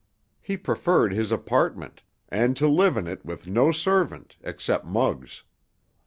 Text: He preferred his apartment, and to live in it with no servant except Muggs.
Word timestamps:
He 0.41 0.57
preferred 0.57 1.13
his 1.13 1.31
apartment, 1.31 2.01
and 2.29 2.57
to 2.57 2.67
live 2.67 2.97
in 2.97 3.05
it 3.05 3.23
with 3.23 3.45
no 3.45 3.71
servant 3.71 4.35
except 4.41 4.83
Muggs. 4.83 5.43